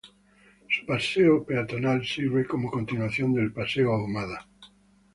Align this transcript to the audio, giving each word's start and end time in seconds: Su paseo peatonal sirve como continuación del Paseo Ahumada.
Su 0.67 0.83
paseo 0.87 1.43
peatonal 1.45 2.03
sirve 2.03 2.47
como 2.47 2.71
continuación 2.71 3.35
del 3.35 3.53
Paseo 3.53 3.93
Ahumada. 3.93 4.47